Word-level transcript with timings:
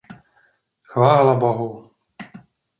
Chvála 0.83 1.35
bohu. 1.35 1.91